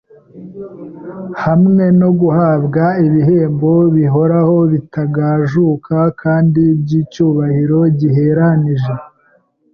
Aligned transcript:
hamwe 1.43 1.85
no 1.99 2.09
guhabwa 2.19 2.83
ibihembo 3.05 3.71
bihoraho, 3.95 4.55
bitagajuka 4.71 5.97
kandi 6.21 6.61
by’icyubahiro 6.81 7.79
giheranije. 7.99 8.93